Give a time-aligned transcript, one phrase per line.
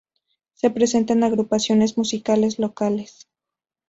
[0.55, 3.27] Se presentan agrupaciones musicales locales.